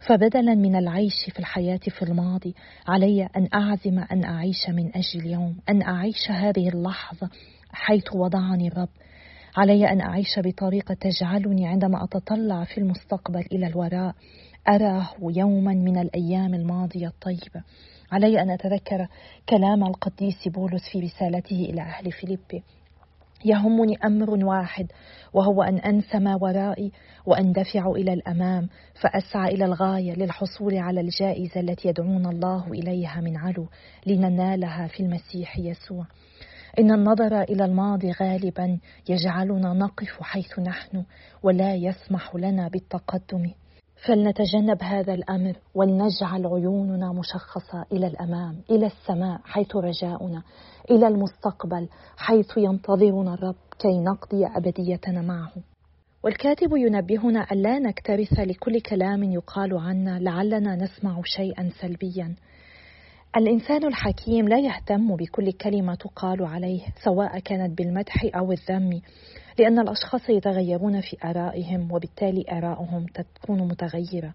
فبدلا 0.09 0.55
من 0.55 0.76
العيش 0.76 1.31
في 1.33 1.38
الحياة 1.38 1.81
في 1.88 2.02
الماضي 2.02 2.55
علي 2.88 3.28
أن 3.37 3.48
أعزم 3.55 3.98
أن 3.98 4.24
أعيش 4.24 4.68
من 4.68 4.90
أجل 4.96 5.20
اليوم 5.20 5.57
أن 5.68 5.83
أعيش 5.83 6.31
هذه 6.31 6.68
اللحظة 6.68 7.31
حيث 7.72 8.14
وضعني 8.14 8.68
الرب. 8.68 8.88
علي 9.57 9.92
أن 9.92 10.00
أعيش 10.00 10.38
بطريقة 10.38 10.94
تجعلني 10.94 11.66
عندما 11.66 12.05
أتطلع 12.05 12.64
في 12.64 12.78
المستقبل 12.78 13.44
إلى 13.52 13.66
الوراء 13.66 14.14
أراه 14.68 15.09
يوما 15.22 15.74
من 15.74 15.98
الأيام 15.98 16.55
الماضية 16.55 17.07
الطيبة. 17.07 17.62
علي 18.12 18.42
أن 18.42 18.51
أتذكر 18.51 19.07
كلام 19.48 19.85
القديس 19.85 20.48
بولس 20.48 20.83
في 20.92 21.01
رسالته 21.01 21.57
إلى 21.57 21.81
أهل 21.81 22.12
فيليبي 22.12 22.62
يهمني 23.44 23.96
أمر 24.05 24.44
واحد 24.44 24.87
وهو 25.33 25.62
أن 25.62 25.79
انسى 25.79 26.18
ما 26.18 26.38
ورائي 26.40 26.92
واندفع 27.27 27.90
إلى 27.90 28.12
الأمام 28.12 28.68
فأسعى 29.01 29.55
إلى 29.55 29.64
الغاية 29.64 30.14
للحصول 30.14 30.77
على 30.77 31.01
الجائزة 31.01 31.61
التي 31.61 31.88
يدعونا 31.88 32.31
الله 32.31 32.66
إليها 32.66 33.20
من 33.20 33.37
علو 33.37 33.66
لننالها 34.07 34.87
في 34.87 35.01
المسيح 35.01 35.59
يسوع. 35.59 36.07
إن 36.79 36.92
النظر 36.92 37.42
إلى 37.42 37.64
الماضي 37.64 38.12
غالبا 38.12 38.79
يجعلنا 39.09 39.72
نقف 39.72 40.22
حيث 40.22 40.59
نحن 40.59 41.05
ولا 41.42 41.75
يسمح 41.75 42.35
لنا 42.35 42.68
بالتقدم 42.68 43.51
فلنتجنب 44.06 44.82
هذا 44.82 45.14
الأمر 45.14 45.56
ولنجعل 45.74 46.46
عيوننا 46.46 47.12
مشخصة 47.12 47.84
إلى 47.92 48.06
الأمام 48.06 48.56
إلى 48.70 48.86
السماء 48.86 49.40
حيث 49.44 49.76
رجاؤنا 49.76 50.42
إلى 50.90 51.08
المستقبل 51.08 51.88
حيث 52.16 52.56
ينتظرنا 52.56 53.34
الرب 53.34 53.56
كي 53.78 53.98
نقضي 53.98 54.46
أبديتنا 54.46 55.22
معه. 55.22 55.52
والكاتب 56.24 56.76
ينبهنا 56.76 57.46
الا 57.52 57.78
نكترث 57.78 58.32
لكل 58.32 58.80
كلام 58.80 59.22
يقال 59.22 59.78
عنا 59.78 60.18
لعلنا 60.18 60.76
نسمع 60.76 61.20
شيئا 61.24 61.70
سلبيا. 61.80 62.34
الإنسان 63.36 63.84
الحكيم 63.84 64.48
لا 64.48 64.58
يهتم 64.58 65.16
بكل 65.16 65.52
كلمة 65.52 65.94
تقال 65.94 66.44
عليه 66.44 66.80
سواء 67.04 67.38
كانت 67.38 67.78
بالمدح 67.78 68.26
أو 68.36 68.52
الذم 68.52 69.00
لأن 69.58 69.78
الأشخاص 69.78 70.30
يتغيرون 70.30 71.00
في 71.00 71.16
آرائهم 71.24 71.92
وبالتالي 71.92 72.44
آراؤهم 72.52 73.06
تكون 73.06 73.68
متغيرة. 73.68 74.34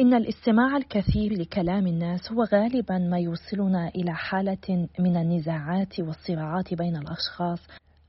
إن 0.00 0.14
الاستماع 0.14 0.76
الكثير 0.76 1.32
لكلام 1.32 1.86
الناس 1.86 2.32
هو 2.32 2.42
غالبا 2.42 2.98
ما 2.98 3.18
يوصلنا 3.18 3.88
إلى 3.88 4.14
حالة 4.14 4.88
من 4.98 5.16
النزاعات 5.16 6.00
والصراعات 6.00 6.74
بين 6.74 6.96
الأشخاص 6.96 7.58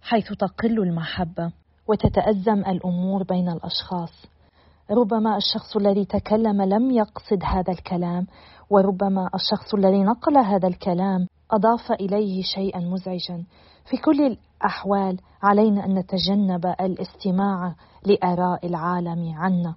حيث 0.01 0.33
تقل 0.33 0.79
المحبة 0.79 1.51
وتتأزم 1.87 2.59
الأمور 2.59 3.23
بين 3.23 3.49
الأشخاص. 3.49 4.27
ربما 4.91 5.37
الشخص 5.37 5.77
الذي 5.77 6.05
تكلم 6.05 6.61
لم 6.61 6.91
يقصد 6.91 7.43
هذا 7.43 7.73
الكلام 7.73 8.27
وربما 8.69 9.29
الشخص 9.35 9.73
الذي 9.73 10.03
نقل 10.03 10.37
هذا 10.37 10.67
الكلام 10.67 11.27
أضاف 11.51 11.91
إليه 11.91 12.41
شيئا 12.55 12.79
مزعجا. 12.79 13.43
في 13.89 13.97
كل 13.97 14.21
الأحوال 14.21 15.17
علينا 15.43 15.85
أن 15.85 15.99
نتجنب 15.99 16.65
الاستماع 16.65 17.75
لآراء 18.05 18.67
العالم 18.67 19.33
عنا 19.37 19.75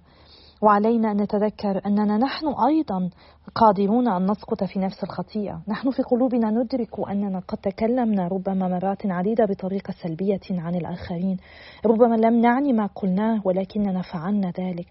وعلينا 0.61 1.11
أن 1.11 1.21
نتذكر 1.21 1.81
أننا 1.85 2.17
نحن 2.17 2.47
أيضا 2.47 3.09
قادرون 3.55 4.07
أن 4.07 4.31
نسقط 4.31 4.63
في 4.63 4.79
نفس 4.79 5.03
الخطيئة، 5.03 5.61
نحن 5.67 5.91
في 5.91 6.03
قلوبنا 6.03 6.49
ندرك 6.51 7.09
أننا 7.09 7.39
قد 7.39 7.57
تكلمنا 7.57 8.27
ربما 8.27 8.67
مرات 8.67 9.05
عديدة 9.05 9.45
بطريقة 9.45 9.93
سلبية 10.03 10.39
عن 10.51 10.75
الآخرين، 10.75 11.37
ربما 11.85 12.15
لم 12.15 12.41
نعني 12.41 12.73
ما 12.73 12.85
قلناه 12.85 13.41
ولكننا 13.45 14.01
فعلنا 14.01 14.51
ذلك. 14.59 14.87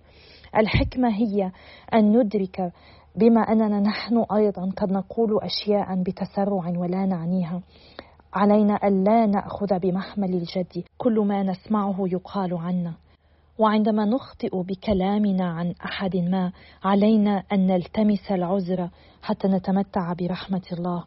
الحكمة 0.56 1.08
هي 1.08 1.52
أن 1.94 2.18
ندرك 2.18 2.72
بما 3.16 3.40
أننا 3.40 3.80
نحن 3.80 4.24
أيضا 4.32 4.70
قد 4.76 4.92
نقول 4.92 5.38
اشياء 5.42 6.02
بتسرع 6.02 6.78
ولا 6.78 7.06
نعنيها. 7.06 7.62
علينا 8.34 8.78
الا 8.84 9.26
نأخذ 9.26 9.78
بمحمل 9.78 10.34
الجد 10.34 10.84
كل 10.98 11.20
ما 11.20 11.42
نسمعه 11.42 11.96
يقال 11.98 12.54
عنا. 12.54 12.94
وعندما 13.58 14.04
نخطئ 14.04 14.62
بكلامنا 14.62 15.44
عن 15.44 15.74
أحد 15.84 16.16
ما 16.16 16.52
علينا 16.84 17.42
أن 17.52 17.66
نلتمس 17.66 18.30
العذر 18.30 18.88
حتى 19.22 19.48
نتمتع 19.48 20.12
برحمة 20.12 20.62
الله 20.72 21.04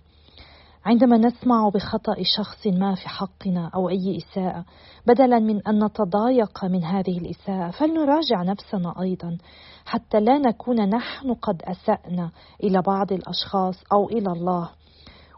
عندما 0.86 1.18
نسمع 1.18 1.70
بخطأ 1.70 2.16
شخص 2.38 2.68
ما 2.68 2.96
في 2.96 3.10
حقنا 3.10 3.72
أو 3.76 3.90
أي 3.90 4.18
إساءة 4.18 4.66
بدلا 5.08 5.40
من 5.40 5.68
أن 5.68 5.84
نتضايق 5.84 6.66
من 6.66 6.84
هذه 6.84 7.18
الإساءة 7.18 7.72
فلنراجع 7.72 8.44
نفسنا 8.44 9.02
أيضا. 9.02 9.38
حتى 9.86 10.20
لا 10.20 10.38
نكون 10.38 10.90
نحن 10.90 11.34
قد 11.34 11.62
أسأنا 11.64 12.32
إلى 12.64 12.82
بعض 12.82 13.12
الأشخاص 13.12 13.84
أو 13.94 14.10
إلى 14.10 14.32
الله. 14.32 14.70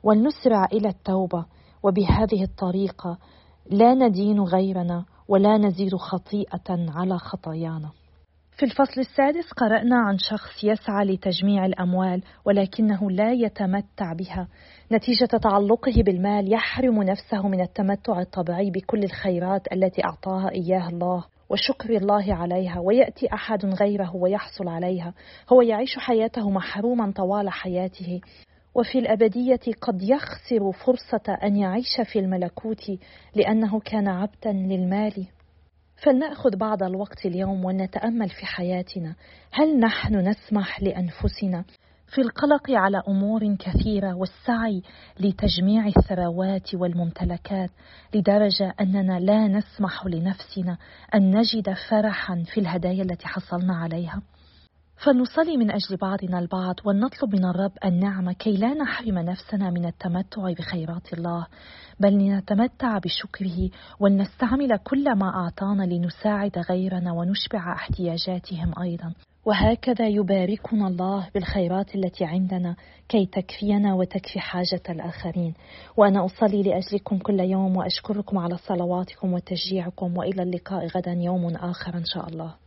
ولنسرع 0.04 0.66
إلى 0.66 0.90
التوبة. 0.90 1.46
وبهذه 1.84 2.44
الطريقة 2.44 3.18
لا 3.72 3.94
ندين 3.94 4.40
غيرنا 4.40 5.06
ولا 5.28 5.58
نزيد 5.58 5.96
خطيئة 5.96 6.70
على 6.70 7.18
خطايانا. 7.18 7.90
في 8.58 8.66
الفصل 8.66 9.02
السادس 9.02 9.52
قرأنا 9.52 9.96
عن 9.96 10.18
شخص 10.18 10.64
يسعى 10.64 11.06
لتجميع 11.06 11.66
الأموال 11.66 12.24
ولكنه 12.46 13.12
لا 13.12 13.32
يتمتع 13.32 14.14
بها. 14.14 14.48
نتيجة 14.92 15.26
تعلقه 15.26 16.04
بالمال 16.04 16.54
يحرم 16.54 17.04
نفسه 17.04 17.48
من 17.48 17.62
التمتع 17.62 18.20
الطبيعي 18.20 18.72
بكل 18.72 19.04
الخيرات 19.04 19.74
التي 19.74 20.06
أعطاها 20.06 20.52
إياها 20.52 20.90
الله 20.90 21.26
وشكر 21.50 21.90
الله 21.98 22.34
عليها 22.34 22.80
ويأتي 22.80 23.34
أحد 23.34 23.66
غيره 23.66 24.16
ويحصل 24.16 24.68
عليها. 24.68 25.14
هو 25.54 25.62
يعيش 25.62 26.00
حياته 26.00 26.50
محروما 26.50 27.12
طوال 27.12 27.50
حياته. 27.50 28.22
وفي 28.76 29.00
الأبدية 29.00 29.74
قد 29.82 30.02
يخسر 30.02 30.72
فرصة 30.72 31.38
أن 31.44 31.56
يعيش 31.56 32.02
في 32.12 32.20
الملكوت 32.20 32.92
لأنه 33.36 33.80
كان 33.80 34.08
عبدا 34.08 34.52
للمال. 34.52 35.28
فلنأخذ 36.04 36.58
بعض 36.58 36.84
الوقت 36.84 37.26
اليوم 37.26 37.66
ونتأمل 37.66 38.30
في 38.30 38.46
حياتنا. 38.46 39.16
هل 39.52 39.80
نحن 39.80 40.16
نسمح 40.16 40.82
لأنفسنا 40.82 41.66
في 42.08 42.22
القلق 42.22 42.72
على 42.72 43.02
أمور 43.08 43.56
كثيرة 43.56 44.14
والسعي 44.14 44.82
لتجميع 45.20 45.88
الثروات 45.88 46.76
والممتلكات 46.76 47.70
لدرجة 48.16 48.74
أننا 48.82 49.20
لا 49.20 49.48
نسمح 49.48 50.06
لنفسنا 50.06 50.78
أن 51.16 51.38
نجد 51.38 51.74
فرحا 51.90 52.44
في 52.54 52.60
الهدايا 52.60 53.04
التي 53.04 53.28
حصلنا 53.28 53.76
عليها؟ 53.76 54.22
فلنصلي 55.04 55.58
من 55.58 55.72
أجل 55.72 55.98
بعضنا 56.02 56.40
البعض 56.40 56.76
ونطلب 56.86 57.36
من 57.36 57.46
الرب 57.46 57.72
النعمة 57.86 58.34
كي 58.34 58.52
لا 58.52 58.74
نحرم 58.74 59.20
نفسنا 59.20 59.70
من 59.70 59.86
التمتع 59.86 60.52
بخيرات 60.52 61.14
الله 61.14 61.48
بل 62.00 62.14
لنتمتع 62.14 62.98
بشكره 62.98 63.70
ولنستعمل 64.00 64.78
كل 64.78 65.16
ما 65.16 65.30
أعطانا 65.30 65.84
لنساعد 65.84 66.58
غيرنا 66.70 67.12
ونشبع 67.12 67.74
احتياجاتهم 67.74 68.74
أيضا. 68.82 69.14
وهكذا 69.46 70.08
يباركنا 70.08 70.88
الله 70.88 71.30
بالخيرات 71.34 71.96
التي 71.96 72.26
عندنا 72.26 72.76
كي 73.10 73.26
تكفينا 73.26 73.94
وتكفي 73.94 74.40
حاجة 74.40 74.82
الآخرين. 74.90 75.54
وأنا 75.98 76.26
أصلي 76.26 76.64
لأجلكم 76.64 77.18
كل 77.18 77.40
يوم 77.40 77.78
وأشكركم 77.78 78.38
على 78.38 78.58
صلواتكم 78.58 79.34
وتشجيعكم 79.34 80.18
وإلى 80.18 80.44
اللقاء 80.44 80.88
غدا 80.88 81.12
يوم 81.12 81.56
آخر 81.56 81.98
إن 81.98 82.06
شاء 82.06 82.28
الله. 82.28 82.65